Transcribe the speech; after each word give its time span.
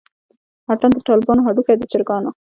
اتڼ 0.71 0.89
دطالبانو 0.97 1.45
هډوکے 1.47 1.73
دچرګانو 1.77 2.29